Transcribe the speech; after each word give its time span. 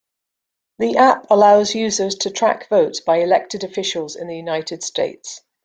The 0.79 0.97
app 0.97 1.27
allows 1.29 1.75
users 1.75 2.15
to 2.15 2.31
track 2.31 2.67
votes 2.69 2.99
by 3.01 3.17
elected 3.17 3.63
officials 3.63 4.15
in 4.15 4.25
the 4.27 4.35
United 4.35 4.81
States. 4.81 5.41